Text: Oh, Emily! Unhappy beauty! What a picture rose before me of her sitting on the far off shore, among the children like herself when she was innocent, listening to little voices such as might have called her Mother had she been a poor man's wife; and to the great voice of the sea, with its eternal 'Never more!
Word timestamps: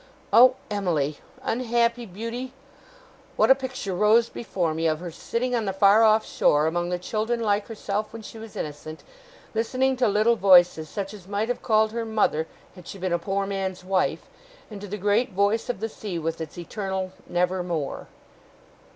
Oh, 0.33 0.55
Emily! 0.71 1.19
Unhappy 1.43 2.07
beauty! 2.07 2.53
What 3.35 3.51
a 3.51 3.53
picture 3.53 3.93
rose 3.93 4.29
before 4.29 4.73
me 4.73 4.87
of 4.87 4.99
her 4.99 5.11
sitting 5.11 5.53
on 5.53 5.65
the 5.65 5.73
far 5.73 6.01
off 6.01 6.25
shore, 6.25 6.65
among 6.65 6.89
the 6.89 6.97
children 6.97 7.39
like 7.39 7.67
herself 7.67 8.11
when 8.11 8.23
she 8.23 8.39
was 8.39 8.55
innocent, 8.55 9.03
listening 9.53 9.95
to 9.97 10.07
little 10.07 10.35
voices 10.35 10.89
such 10.89 11.13
as 11.13 11.27
might 11.27 11.49
have 11.49 11.61
called 11.61 11.91
her 11.91 12.03
Mother 12.03 12.47
had 12.73 12.87
she 12.87 12.97
been 12.97 13.13
a 13.13 13.19
poor 13.19 13.45
man's 13.45 13.83
wife; 13.85 14.27
and 14.71 14.81
to 14.81 14.87
the 14.87 14.97
great 14.97 15.33
voice 15.33 15.69
of 15.69 15.81
the 15.81 15.87
sea, 15.87 16.17
with 16.17 16.41
its 16.41 16.57
eternal 16.57 17.11
'Never 17.29 17.61
more! 17.61 18.07